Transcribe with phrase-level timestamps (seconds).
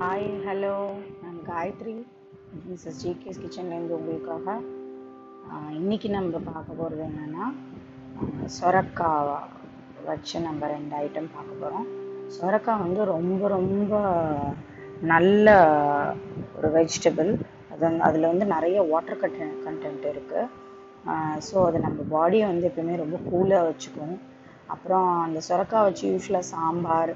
[0.00, 0.72] Hi hello
[1.20, 1.94] நான் Gayatri
[2.64, 4.54] Mrs GK's கிச்சன்லேருந்து உங்களுக்காக.
[5.78, 7.44] இன்றைக்கி நம்ம பார்க்க போகிறது என்னென்னா
[8.56, 9.30] சொரக்காய்
[10.08, 11.86] வச்சு நம்ம ரெண்டு ஐட்டம் பார்க்க போகிறோம்
[12.36, 13.94] சொரக்காய் வந்து ரொம்ப ரொம்ப
[15.12, 15.46] நல்ல
[16.56, 17.30] ஒரு வெஜிடபிள்
[17.72, 20.44] அது அதில் வந்து நிறைய வாட்டர் கண்டென்ட் கண்டென்ட் இருக்குது
[21.48, 24.14] ஸோ அது நம்ம பாடியை வந்து எப்பவுமே ரொம்ப கூலாக வச்சுக்கும்.
[24.66, 27.14] அப்புறம் அந்த சொரக்காய் வச்சு யூஸ்வலாக சாம்பார்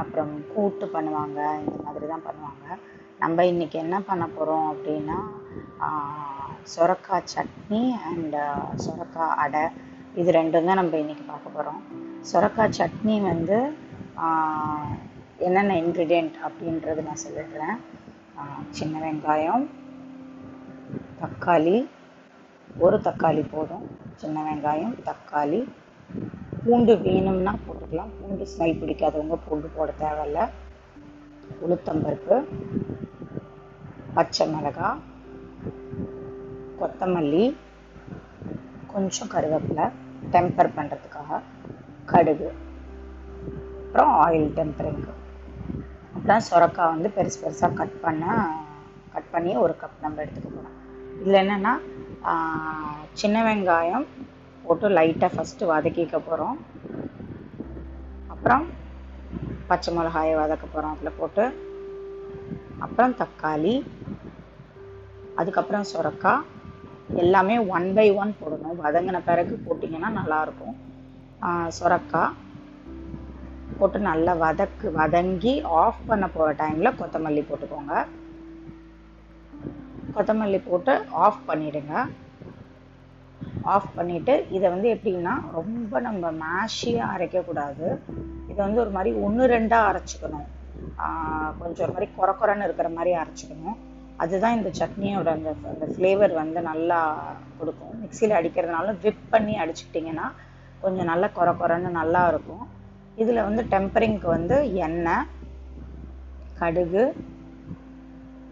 [0.00, 2.66] அப்புறம் கூட்டு பண்ணுவாங்க இந்த மாதிரி தான் பண்ணுவாங்க.
[3.22, 5.18] நம்ம இன்னைக்கு என்ன பண்ண போகிறோம் அப்படின்னா
[6.72, 8.36] சுரக்காய் சொரக்காய் சட்னி அண்ட்
[8.84, 9.64] சொரக்காய் அடை
[10.20, 11.80] இது ரெண்டும் தான் நம்ம இன்னைக்கு பார்க்க போகிறோம்
[12.30, 13.58] சொரக்காய் சட்னி வந்து
[15.46, 17.78] என்னென்ன இன்க்ரீடியண்ட் அப்படின்றது நான் சொல்லிடுறேன்.
[18.78, 19.64] சின்ன வெங்காயம்
[21.22, 21.76] தக்காளி
[22.84, 23.86] ஒரு தக்காளி போதும்.
[24.22, 25.60] சின்ன வெங்காயம் தக்காளி
[26.64, 28.12] பூண்டு வேணும்னா போட்டுக்கலாம்.
[28.18, 30.40] பூண்டு ஸ்மெல் பிடிக்காதவங்க பூண்டு போட தேவையில்ல.
[31.64, 32.36] உளுத்தம்பருப்பு
[34.16, 35.00] பச்சை மிளகாய்
[36.80, 37.44] கொத்தமல்லி
[38.92, 39.86] கொஞ்சம் கருவேப்பிலை
[40.34, 41.40] டெம்பர் பண்ணுறதுக்காக
[42.12, 42.48] கடுகு
[43.82, 45.12] அப்புறம் ஆயில் டெம்பரிங்கு
[46.16, 48.24] அப்புறம் சுரக்காய் வந்து பெருசு பெருசாக கட் பண்ண
[49.14, 50.76] கட் பண்ணி ஒரு கப் நம்ம எடுத்துக்க போகிறோம்
[51.20, 51.72] இதில் என்னென்னா
[53.20, 54.06] சின்ன வெங்காயம்
[54.70, 56.58] போட்டு லைட்டாக ஃபஸ்ட்டு வதக்கிக்க போகிறோம்
[58.34, 58.64] அப்புறம்
[59.70, 61.44] பச்சை மிளகாயை வதக்க போகிறோம் அதில் போட்டு.
[62.84, 63.74] அப்புறம் தக்காளி
[65.40, 66.46] அதுக்கப்புறம் சுரக்காய்
[67.22, 68.78] எல்லாமே ஒன் பை ஒன் போடணும்.
[68.84, 70.76] வதங்கின பிறகு போட்டிங்கன்னா நல்லாயிருக்கும்.
[71.78, 72.36] சுரக்காய்
[73.78, 77.94] போட்டு நல்லா வதக்கு வதங்கி ஆஃப் பண்ண போகிற டைமில் கொத்தமல்லி போட்டுக்கோங்க.
[80.16, 80.94] கொத்தமல்லி போட்டு
[81.26, 81.94] ஆஃப் பண்ணிவிடுங்க
[83.62, 87.86] ஆஃப் பண்ணிவிட்டு இதை வந்து எப்படின்னா ரொம்ப நம்ம மேஷியாக அரைக்கக்கூடாது.
[88.48, 90.48] இதை வந்து ஒரு மாதிரி ஒன்று ரெண்டாக அரைச்சிக்கணும்.
[91.58, 93.78] கொஞ்சம் ஒரு மாதிரி குறை குறைன்னு இருக்கிற மாதிரி அரைச்சிக்கணும்.
[94.16, 97.00] அதுதான் இந்த சட்னியோட அந்த அந்த ஃப்ளேவர் வந்து நல்லா
[97.58, 97.94] கொடுக்கும்.
[98.02, 100.26] மிக்சியில் அடிக்கிறதுனால விப் பண்ணி அடிச்சுக்கிட்டிங்கன்னா
[100.80, 102.64] கொஞ்சம் நல்லா குறை குறைன்னு நல்லா இருக்கும்.
[103.22, 105.26] இதில் வந்து டெம்பரிங்க்கு வந்து எண்ணெய்
[106.60, 107.02] கடுகு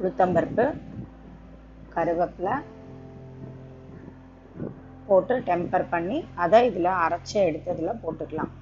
[0.00, 0.64] உளுத்தம்பருப்பு
[1.94, 2.56] கருவேப்பிலை
[5.08, 8.52] போட்டு டெம்பர் பண்ணி அதை இதில் அரைச்சி எடுத்து இதில் போட்டுக்கலாம்.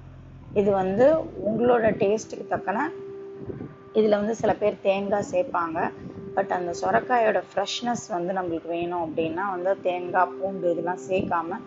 [0.59, 1.05] இது வந்து
[1.49, 2.85] உங்களோட டேஸ்ட்டுக்கு தக்கன
[3.99, 5.79] இதில் வந்து சில பேர் தேங்காய் சேர்ப்பாங்க.
[6.35, 11.59] பட் அந்த சொரக்காயோட ஃப்ரெஷ்னஸ் வந்து நம்மளுக்கு வேணும் அப்படின்னா வந்து தேங்காய் பூண்டு இதெல்லாம் சேர்க்காம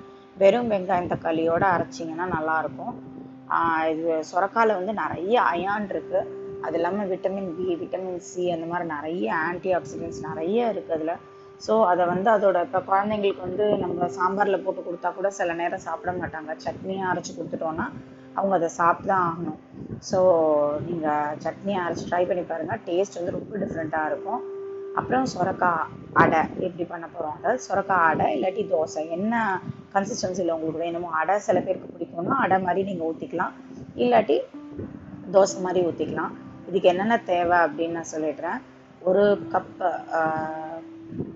[0.43, 2.95] வெறும் வெங்காயம் தக்காளியோடு அரைச்சிங்கன்னா நல்லாயிருக்கும்.
[3.93, 6.21] இது சொரக்காயில் வந்து நிறைய அயான் இருக்குது
[6.67, 11.15] அது இல்லாமல் விட்டமின் பி விட்டமின் சி அந்த மாதிரி நிறைய ஆன்டி ஆக்சிடென்ட்ஸ் நிறைய இருக்குது அதில்.
[11.65, 16.13] ஸோ அதை வந்து அதோட இப்போ குழந்தைங்களுக்கு வந்து நம்ம சாம்பாரில் போட்டு கொடுத்தா கூட சில நேரம் சாப்பிட
[16.21, 16.53] மாட்டாங்க.
[16.65, 17.87] சட்னியாக அரைச்சி கொடுத்துட்டோன்னா
[18.39, 19.59] அவங்க அதை சாப்பிட்டு தான் ஆகணும்.
[20.11, 20.19] ஸோ
[20.87, 24.43] நீங்கள் சட்னியை அரைச்சி ட்ரை பண்ணி பாருங்கள் டேஸ்ட் வந்து ரொம்ப டிஃப்ரெண்ட்டாக இருக்கும்.
[25.01, 25.91] அப்புறம் சொரக்காய்
[26.23, 29.03] அடை எப்படி பண்ண போகிறோம் அதாவது சொரக்காய் அடை இல்லாட்டி தோசை.
[29.17, 29.35] என்ன
[29.95, 33.55] கன்சிஸ்டன்சியில் உங்களுக்கு வேணுமோ அடை சில பேருக்கு பிடிக்கும்னா அடை மாதிரி நீங்கள் ஊற்றிக்கலாம்
[34.05, 34.39] இல்லாட்டி
[35.37, 36.35] தோசை மாதிரி ஊற்றிக்கலாம்
[36.69, 38.59] இதுக்கு என்னென்ன தேவை அப்படின்னு நான் சொல்லிடுறேன்.
[39.09, 39.89] ஒரு கப்பு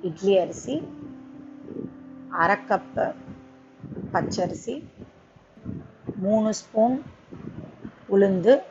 [0.03, 0.89] இட்லி அரிசி
[2.29, 2.57] அரை
[4.13, 4.85] பச்சரிசி
[6.17, 7.03] மூணு ஸ்பூன்
[8.11, 8.63] உளுந்து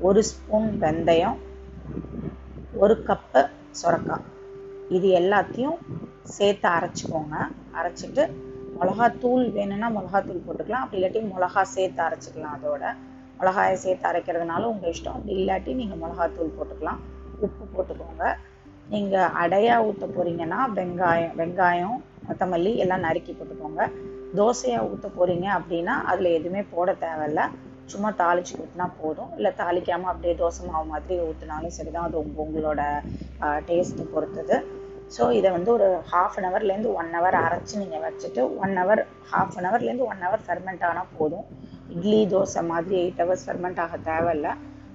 [0.00, 1.38] ஒரு ஸ்பூன் வெந்தயம்
[2.72, 3.48] ஒரு கப்பு
[3.82, 4.26] சுரக்காய்.
[4.88, 5.78] இது எல்லாத்தையும்
[6.22, 7.36] சேர்த்து அரைச்சிக்கோங்க.
[7.74, 8.32] அரைச்சிட்டு
[8.80, 10.84] மிளகாத்தூள் வேணும்னா மிளகாத்தூள் போட்டுக்கலாம்.
[10.84, 12.94] அப்படி இல்லாட்டி மிளகா சேர்த்து அரைச்சிக்கலாம் அதோட.
[13.40, 15.16] மிளகாயை சேர்த்து அரைக்கிறதுனால உங்கள் இஷ்டம்.
[15.18, 16.98] அப்படி இல்லாட்டி நீங்கள் மிளகாத்தூள் போட்டுக்கலாம்.
[17.40, 18.36] உப்பு போட்டுக்கோங்க.
[18.92, 21.96] நீங்கள் அடையாக ஊற்ற போகிறீங்கன்னா வெங்காயம் வெங்காயம்
[22.28, 23.82] கொத்தமல்லி எல்லாம் நறுக்கி போட்டுக்கோங்க.
[24.38, 27.42] தோசையாக ஊற்ற போகிறீங்க அப்படின்னா அதில் எதுவுமே போட தேவையில்ல.
[27.92, 29.30] சும்மா தாளிச்சு ஊற்றினா போதும்.
[29.38, 32.08] இல்லை தாளிக்காமல் அப்படியே தோசை மாவு மாதிரி ஊற்றினாலும் சரிதான்.
[32.08, 32.82] அது உங்க உங்களோட
[33.68, 34.56] டேஸ்ட்டு பொறுத்தது.
[35.14, 39.56] ஸோ இதை வந்து ஒரு ஹாஃப் அன் ஹவர்லேருந்து ஒன் ஹவர் அரைச்சி நீங்கள் வச்சுட்டு ஒன் ஹவர் ஹாஃப்
[39.58, 41.46] அன் ஹவர்லேருந்து ஒன் ஹவர் ஃபெர்மெண்ட் ஆனால் போதும்.
[41.94, 44.48] இட்லி தோசை மாதிரி எயிட் ஹவர்ஸ் ஃபெர்மெண்ட் ஆக தேவையில்ல.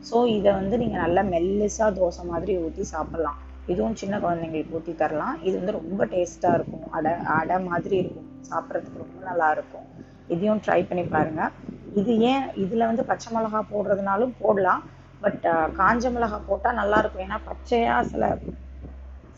[0.10, 3.40] ஸோ இதை வந்து நீங்கள் நல்லா மெல்லிஸாக தோசை மாதிரி ஊற்றி சாப்பிட்லாம்.
[3.72, 5.36] இதுவும் சின்ன குழந்தைங்களுக்கு ஊற்றி தரலாம்.
[5.48, 6.86] இது வந்து ரொம்ப டேஸ்ட்டாக இருக்கும்.
[6.98, 8.30] அடை அடை மாதிரி இருக்கும்.
[8.50, 9.86] சாப்பிட்றதுக்கு ரொம்ப நல்லா இருக்கும்.
[10.34, 11.54] இதையும் ட்ரை பண்ணி பாருங்கள்
[12.00, 14.84] இது ஏன் இதில் வந்து பச்சை மிளகா போடுறதுனாலும் போடலாம்.
[15.24, 15.46] பட்
[15.80, 18.24] காஞ்ச மிளகா போட்டால் நல்லாயிருக்கும் ஏன்னா பச்சையாக சில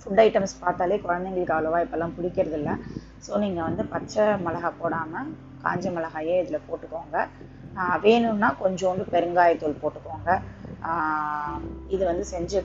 [0.02, 2.74] ஃபுட் ஐட்டம்ஸ் பார்த்தாலே குழந்தைங்களுக்கு அவ்வளோவா இப்போல்லாம் பிடிக்கிறது இல்லை
[3.26, 5.30] ஸோ நீங்கள் வந்து பச்சை மிளகா போடாமல்
[5.64, 7.18] காஞ்ச மிளகாயே இதில் போட்டுக்கோங்க.
[8.06, 10.30] வேணும்னா கொஞ்சோண்டு பெருங்காயத்தூள் போட்டுக்கோங்க.
[11.96, 12.60] இது வந்து செஞ்சு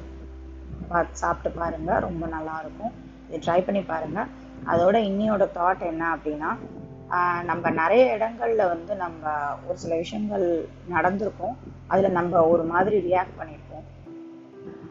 [0.90, 2.92] பா சாப்பிட்டு பாருங்கள் ரொம்ப நல்லாயிருக்கும்
[3.28, 4.30] இது ட்ரை பண்ணி பாருங்கள்
[4.72, 6.50] அதோட இன்னியோட தாட் என்ன அப்படின்னா
[7.48, 9.30] நம்ம நிறைய இடங்களில் வந்து நம்ம
[9.68, 10.44] ஒரு சில விஷயங்கள்
[10.94, 11.54] நடந்திருக்கும்.
[11.92, 13.86] அதில் நம்ம ஒரு மாதிரி ரியாக்ட் பண்ணியிருப்போம்.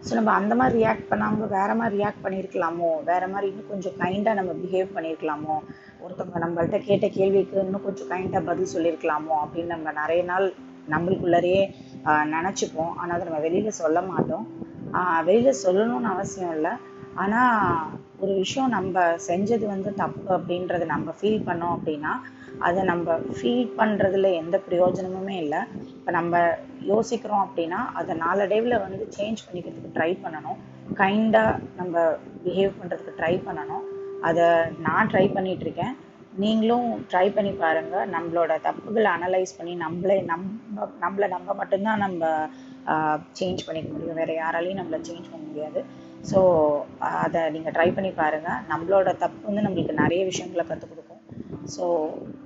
[0.05, 2.89] ஸோ நம்ம அந்த மாதிரி ரியாக்ட் பண்ணாமல் வேற மாதிரி ரியாக்ட் பண்ணியிருக்கலாமோ?
[3.09, 5.55] வேற மாதிரி இன்னும் கொஞ்சம் கைண்டாக நம்ம பிஹேவ் பண்ணியிருக்கலாமோ?
[6.03, 9.35] ஒருத்தவங்க நம்மள்கிட்ட கேட்ட கேள்விக்கு இன்னும் கொஞ்சம் கைண்டாக பதில் சொல்லியிருக்கலாமோ?
[9.43, 10.47] அப்படின்னு நம்ம நிறைய நாள்
[10.93, 11.63] நம்மளுக்குள்ளரையே
[12.35, 12.93] நினச்சிப்போம்.
[12.99, 14.45] ஆனால் அதை நம்ம வெளியில் சொல்ல மாட்டோம்.
[15.27, 16.73] வெளியில் சொல்லணும்னு அவசியம் இல்லை.
[17.23, 17.85] ஆனால்
[18.23, 22.13] ஒரு விஷயம் நம்ம செஞ்சது வந்து தப்பு அப்படின்றத நம்ம ஃபீல் பண்ணோம் அப்படின்னா
[22.67, 25.61] அதை நம்ம ஃபீல் பண்ணுறதுல எந்த பிரயோஜனமுமே இல்லை.
[25.97, 26.41] இப்போ நம்ம
[26.91, 30.59] யோசிக்கிறோம் அப்படின்னா அதை நாளடைவில் வந்து சேஞ்ச் பண்ணிக்கிறதுக்கு ட்ரை பண்ணணும்.
[31.01, 32.03] கைண்டாக நம்ம
[32.45, 33.85] பிஹேவ் பண்ணுறதுக்கு ட்ரை பண்ணணும்.
[34.29, 34.45] அதை
[34.87, 35.95] நான் ட்ரை பண்ணிகிட்ருக்கேன்
[36.43, 42.23] நீங்களும் ட்ரை பண்ணி பாருங்கள் நம்மளோட தப்புகளை அனலைஸ் பண்ணி நம்மளே நம்ம நம்மளை நம்ம மட்டும்தான் நம்ம
[43.39, 44.19] சேஞ்ச் பண்ணிக்க முடியும்.
[44.19, 45.79] வேறு யாராலையும் நம்மளை சேஞ்ச் பண்ண முடியாது.
[46.29, 46.39] ஸோ
[47.23, 51.21] அதை நீங்கள் ட்ரை பண்ணி பாருங்கள் நம்மளோட தப்பு வந்து நம்மளுக்கு நிறைய விஷயங்களை கற்றுக் கொடுக்கும்.
[51.75, 51.85] ஸோ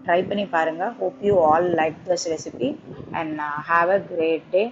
[0.06, 2.70] ட்ரை பண்ணி பாருங்கள் hope you all like this recipe
[3.20, 3.38] and
[3.70, 4.64] have a great day